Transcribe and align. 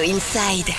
Radio 0.00 0.14
Inside. 0.14 0.70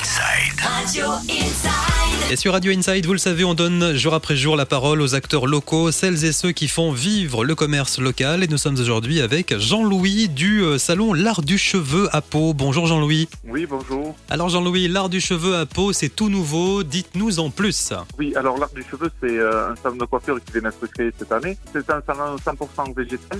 Radio 0.64 1.06
Inside. 1.30 2.32
Et 2.32 2.36
sur 2.36 2.54
Radio 2.54 2.72
Inside, 2.72 3.06
vous 3.06 3.14
le 3.14 3.20
savez, 3.20 3.44
on 3.44 3.54
donne 3.54 3.94
jour 3.94 4.16
après 4.16 4.36
jour 4.36 4.56
la 4.56 4.66
parole 4.66 5.00
aux 5.00 5.14
acteurs 5.14 5.46
locaux, 5.46 5.92
celles 5.92 6.26
et 6.26 6.32
ceux 6.32 6.54
qui 6.54 6.68
font 6.68 6.92
vivre 6.92 7.46
le 7.46 7.54
commerce 7.54 8.00
local. 8.00 8.44
Et 8.44 8.48
nous 8.48 8.58
sommes 8.58 8.80
aujourd'hui 8.80 9.22
avec 9.22 9.56
Jean-Louis 9.60 10.28
du 10.28 10.64
euh, 10.64 10.80
salon 10.80 11.14
L'Art 11.14 11.44
du 11.44 11.60
Cheveu 11.60 12.10
à 12.12 12.22
Pau. 12.22 12.56
Bonjour 12.56 12.88
Jean-Louis. 12.88 13.30
Oui, 13.44 13.68
bonjour. 13.68 14.16
Alors 14.32 14.50
Jean-Louis, 14.50 14.88
L'Art 14.88 15.10
du 15.10 15.22
Cheveu 15.22 15.56
à 15.56 15.68
Pau, 15.68 15.94
c'est 15.94 16.10
tout 16.10 16.30
nouveau. 16.30 16.82
Dites-nous 16.82 17.40
en 17.40 17.52
plus. 17.52 17.94
Oui, 18.18 18.34
alors 18.36 18.58
l'art 18.58 18.74
du 18.74 18.82
cheveu, 18.82 19.12
c'est 19.22 19.38
euh, 19.38 19.70
un 19.70 19.76
salon 19.76 19.98
de 19.98 20.06
coiffure 20.06 20.44
qui 20.44 20.54
vient 20.54 20.64
d'être 20.64 20.88
créé 20.88 21.12
cette 21.16 21.32
année. 21.32 21.60
C'est 21.72 21.88
un 21.92 22.02
salon 22.08 22.38
100% 22.38 22.96
végétal 22.96 23.40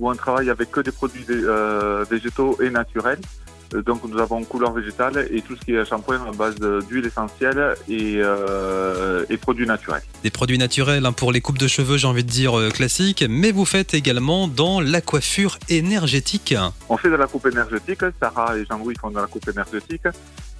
où 0.00 0.10
on 0.10 0.14
travaille 0.16 0.50
avec 0.50 0.70
que 0.72 0.80
des 0.80 0.90
produits 0.90 1.24
euh, 1.28 2.04
végétaux 2.10 2.58
et 2.60 2.70
naturels. 2.70 3.20
Euh, 3.74 3.82
donc 3.82 4.00
nous 4.08 4.18
avons 4.18 4.42
couleur 4.44 4.72
végétale 4.72 5.28
et 5.30 5.42
tout 5.42 5.54
ce 5.56 5.64
qui 5.64 5.74
est 5.74 5.84
shampoing 5.84 6.20
à 6.28 6.32
base 6.32 6.56
d'huile 6.88 7.06
essentielle 7.06 7.74
et, 7.88 8.16
euh, 8.18 9.24
et 9.30 9.36
produits 9.36 9.66
naturels. 9.66 10.02
Des 10.22 10.30
produits 10.30 10.58
naturels 10.58 11.06
hein, 11.06 11.12
pour 11.12 11.32
les 11.32 11.40
coupes 11.40 11.58
de 11.58 11.68
cheveux, 11.68 11.96
j'ai 11.96 12.06
envie 12.06 12.24
de 12.24 12.28
dire 12.30 12.58
euh, 12.58 12.70
classiques, 12.70 13.24
mais 13.28 13.52
vous 13.52 13.64
faites 13.64 13.94
également 13.94 14.48
dans 14.48 14.80
la 14.80 15.00
coiffure 15.00 15.58
énergétique. 15.68 16.54
On 16.88 16.96
fait 16.96 17.10
de 17.10 17.14
la 17.16 17.26
coupe 17.26 17.46
énergétique, 17.46 18.00
Sarah 18.20 18.56
et 18.56 18.64
Jean-Louis 18.68 18.94
font 19.00 19.10
de 19.10 19.16
la 19.16 19.26
coupe 19.26 19.48
énergétique. 19.48 20.02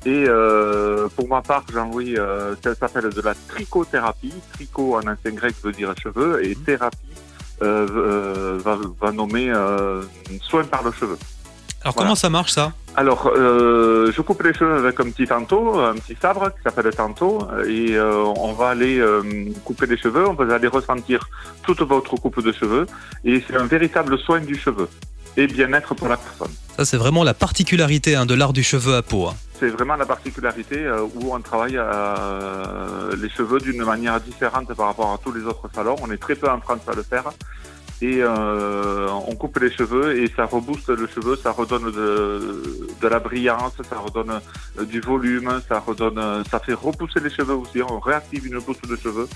Et 0.07 0.25
euh, 0.29 1.09
pour 1.15 1.29
ma 1.29 1.43
part, 1.43 1.65
Jean-Louis, 1.73 2.17
euh, 2.17 2.55
ça 2.65 2.75
s'appelle 2.75 3.11
de 3.11 3.21
la 3.21 3.35
trichothérapie. 3.49 4.33
Tricot 4.55 4.95
en 4.97 5.01
ancien 5.01 5.33
grec 5.33 5.55
veut 5.63 5.73
dire 5.73 5.93
cheveux 6.03 6.43
et 6.45 6.55
thérapie 6.55 6.97
euh, 7.63 7.87
euh, 7.91 8.59
va, 8.65 8.79
va 8.99 9.13
nommer 9.13 9.53
soin 10.49 10.65
par 10.65 10.83
le 10.83 10.93
cheveu. 10.93 11.19
Alors 11.83 11.95
Voilà. 11.95 12.09
comment 12.09 12.15
ça 12.15 12.31
marche 12.31 12.53
ça? 12.53 12.73
Alors, 13.01 13.33
euh, 13.35 14.13
je 14.15 14.21
coupe 14.21 14.43
les 14.43 14.53
cheveux 14.53 14.77
avec 14.77 15.01
un 15.01 15.09
petit 15.11 15.27
tanto, 15.27 15.79
un 15.81 15.95
petit 15.95 16.15
sabre 16.21 16.51
qui 16.51 16.61
s'appelle 16.63 16.95
tanto, 16.95 17.49
et 17.67 17.97
euh, 17.97 18.25
on 18.37 18.53
va 18.53 18.69
aller 18.69 18.99
euh, 18.99 19.23
couper 19.65 19.87
les 19.87 19.97
cheveux, 19.97 20.29
on 20.29 20.35
va 20.35 20.55
aller 20.55 20.69
ressentir 20.69 21.27
toute 21.63 21.81
votre 21.81 22.17
coupe 22.17 22.45
de 22.45 22.53
cheveux, 22.53 22.85
et 23.25 23.43
c'est 23.47 23.57
un 23.57 23.65
véritable 23.65 24.19
soin 24.19 24.41
du 24.41 24.55
cheveu 24.55 24.87
et 25.39 25.47
bien-être 25.47 25.95
pour 25.95 26.09
la 26.09 26.19
personne. 26.19 26.55
Ça 26.77 26.85
c'est 26.85 26.99
vraiment 26.99 27.25
la 27.25 27.33
particularité 27.33 28.17
hein, 28.17 28.27
de 28.27 28.35
l'art 28.35 28.53
du 28.53 28.63
cheveu 28.63 28.95
à 28.97 29.03
Pau. 29.03 29.29
hein. 29.29 29.35
C'est 29.59 29.69
vraiment 29.69 29.97
la 29.97 30.07
particularité 30.07 30.79
euh, 30.79 31.03
où 31.15 31.35
on 31.35 31.41
travaille 31.41 31.77
euh, 31.77 33.15
les 33.21 33.29
cheveux 33.29 33.61
d'une 33.61 33.85
manière 33.85 34.19
différente 34.21 34.73
par 34.75 34.87
rapport 34.87 35.13
à 35.13 35.19
tous 35.23 35.33
les 35.33 35.43
autres 35.43 35.69
salons. 35.75 35.97
On 36.03 36.11
est 36.11 36.17
très 36.17 36.35
peu 36.35 36.49
en 36.49 36.61
France 36.61 36.81
à 36.89 36.95
le 36.95 37.03
faire. 37.03 37.25
Et 38.03 38.21
euh, 38.23 39.09
on 39.29 39.35
coupe 39.35 39.59
les 39.59 39.71
cheveux 39.71 40.19
et 40.23 40.31
ça 40.35 40.47
rebooste 40.47 40.89
le 40.89 41.07
cheveu, 41.07 41.37
ça 41.37 41.51
redonne 41.53 41.91
de, 41.93 42.63
de 43.01 43.09
la 43.09 43.19
brillance, 43.19 43.75
ça 43.89 43.97
redonne 43.99 44.41
euh, 44.79 44.85
du 44.85 45.01
volume, 45.01 45.61
ça 45.69 45.81
redonne, 45.81 46.19
euh, 46.19 46.43
ça 46.51 46.61
fait 46.61 46.73
repousser 46.73 47.21
les 47.21 47.29
cheveux 47.31 47.55
aussi. 47.55 47.83
On 47.83 48.01
réactive 48.01 48.47
une 48.47 48.61
pousse 48.63 48.81
de 48.89 48.97
cheveux. 48.97 49.29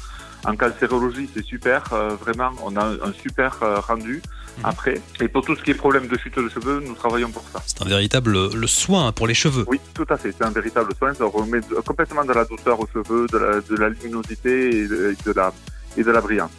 En 0.47 0.57
cancérologie, 0.57 1.29
c'est 1.35 1.45
super. 1.45 1.85
euh, 1.93 2.11
vraiment, 2.21 2.51
on 2.65 2.75
a 2.77 2.85
un 2.85 3.13
super 3.23 3.59
euh, 3.63 3.81
rendu 3.81 4.23
Mhm. 4.59 4.65
après. 4.67 5.01
Et 5.21 5.27
pour 5.29 5.45
tout 5.45 5.57
ce 5.57 5.63
qui 5.65 5.73
est 5.73 5.75
problème 5.75 6.07
de 6.07 6.17
chute 6.17 6.37
de 6.39 6.49
cheveux, 6.49 6.81
nous 6.87 6.95
travaillons 6.95 7.31
pour 7.31 7.43
ça. 7.53 7.61
C'est 7.67 7.83
un 7.83 7.89
véritable 7.89 8.55
le 8.55 8.67
soin 8.69 9.11
pour 9.11 9.27
les 9.27 9.35
cheveux. 9.35 9.65
Oui, 9.67 9.81
tout 9.95 10.07
à 10.09 10.17
fait. 10.17 10.33
C'est 10.37 10.45
un 10.45 10.51
véritable 10.51 10.93
soin. 10.97 11.13
Ça 11.13 11.25
remet 11.25 11.59
complètement 11.85 12.25
de 12.25 12.33
la 12.33 12.45
douceur 12.45 12.79
aux 12.79 12.87
cheveux, 12.87 13.27
de 13.33 13.39
la, 13.39 13.61
de 13.61 13.75
la 13.77 13.89
luminosité 13.89 14.79
et 14.79 14.87
de, 14.87 15.11
et 15.13 15.17
de 15.29 15.33
la, 15.33 15.53
et 15.97 16.05
de 16.05 16.11
la 16.11 16.21
brillance. 16.21 16.53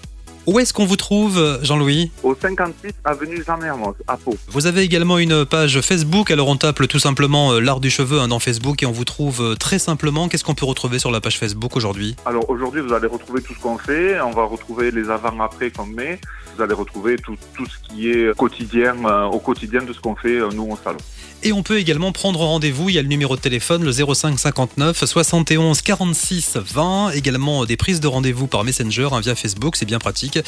Où 0.48 0.60
est-ce 0.60 0.74
qu'on 0.74 0.86
vous 0.86 0.96
trouve, 0.96 1.60
Jean-Louis 1.64 2.12
Au 2.22 2.36
56 2.36 2.94
avenue 3.04 3.44
Jean 3.46 3.58
Mermoz, 3.58 3.96
à 4.08 4.16
Pau. 4.18 4.36
Vous 4.48 4.68
avez 4.68 4.82
également 4.82 5.18
une 5.18 5.46
page 5.46 5.82
Facebook, 5.82 6.30
alors 6.30 6.48
on 6.48 6.56
tape 6.56 6.88
tout 6.88 7.00
simplement 7.00 7.54
euh, 7.54 7.60
l'art 7.60 7.80
du 7.80 7.90
cheveu 7.90 8.20
hein, 8.20 8.28
dans 8.28 8.40
Facebook 8.40 8.84
et 8.84 8.86
on 8.86 8.92
vous 8.92 9.06
trouve 9.06 9.42
euh, 9.42 9.56
très 9.56 9.80
simplement. 9.80 10.28
Qu'est-ce 10.28 10.44
qu'on 10.44 10.54
peut 10.54 10.66
retrouver 10.66 11.00
sur 11.00 11.12
la 11.12 11.20
page 11.20 11.40
Facebook 11.40 11.76
aujourd'hui? 11.76 12.16
Alors 12.26 12.50
aujourd'hui, 12.50 12.82
vous 12.82 12.94
allez 12.94 13.08
retrouver 13.08 13.42
tout 13.42 13.54
ce 13.54 13.60
qu'on 13.60 13.78
fait. 13.78 14.22
On 14.22 14.32
va 14.32 14.44
retrouver 14.44 14.92
les 14.92 15.10
avant-après 15.10 15.72
qu'on 15.72 15.86
met. 15.86 16.20
Vous 16.56 16.64
allez 16.64 16.74
retrouver 16.74 17.18
tout, 17.18 17.36
tout 17.54 17.66
ce 17.66 17.78
qui 17.80 18.10
est 18.10 18.34
quotidien, 18.36 18.96
euh, 19.06 19.26
au 19.26 19.40
quotidien 19.40 19.82
de 19.84 19.92
ce 19.92 20.00
qu'on 20.00 20.16
fait, 20.16 20.40
euh, 20.40 20.50
nous, 20.54 20.72
au 20.72 20.78
salon. 20.82 21.00
Et 21.48 21.54
on 21.54 21.62
peut 21.62 21.78
également 21.78 22.12
prendre 22.12 22.40
rendez-vous, 22.40 22.90
il 22.90 22.96
y 22.96 22.98
a 22.98 23.04
le 23.04 23.08
numéro 23.08 23.36
de 23.36 23.40
téléphone, 23.40 23.84
le 23.84 23.92
05 23.92 24.40
59 24.40 25.06
71 25.06 25.84
46 25.84 26.58
20, 26.58 27.12
également 27.12 27.62
euh, 27.62 27.66
des 27.68 27.78
prises 27.78 28.00
de 28.00 28.08
rendez-vous 28.08 28.48
par 28.48 28.64
Messenger 28.64 29.10
hein, 29.12 29.20
via 29.20 29.36
Facebook, 29.36 29.76
c'est 29.76 29.86
bien 29.86 30.00
pratique, 30.00 30.40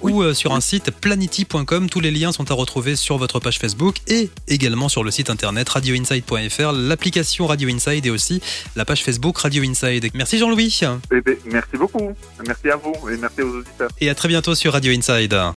ou 0.00 0.22
euh, 0.22 0.32
sur 0.32 0.54
un 0.54 0.60
site 0.60 0.92
planety.com, 0.92 1.90
tous 1.90 1.98
les 1.98 2.12
liens 2.12 2.30
sont 2.30 2.48
à 2.52 2.54
retrouver 2.54 2.94
sur 2.94 3.18
votre 3.18 3.40
page 3.40 3.58
Facebook 3.58 3.96
et 4.06 4.30
également 4.46 4.88
sur 4.88 5.02
le 5.02 5.10
site 5.10 5.28
internet 5.28 5.68
radioinside.fr, 5.68 6.70
l'application 6.70 7.48
Radio 7.48 7.68
Inside 7.68 8.06
et 8.06 8.10
aussi 8.10 8.40
la 8.76 8.84
page 8.84 9.02
Facebook 9.02 9.36
Radio 9.38 9.64
Inside. 9.64 10.08
Merci 10.14 10.38
Jean-Louis 10.38 10.78
Eh 11.10 11.20
bien, 11.20 11.34
merci 11.46 11.76
beaucoup. 11.76 12.12
Merci 12.46 12.70
à 12.70 12.76
vous 12.76 12.94
et 13.10 13.16
merci 13.16 13.42
aux 13.42 13.56
auditeurs. 13.56 13.90
et 14.00 14.08
à 14.08 14.14
très 14.14 14.28
bientôt 14.28 14.54
sur 14.54 14.72
Radio 14.72 14.92
Inside. 14.92 15.52